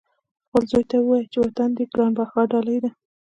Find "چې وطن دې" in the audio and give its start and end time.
1.31-1.83